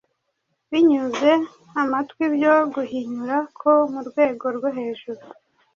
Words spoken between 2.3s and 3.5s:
byo guhinyura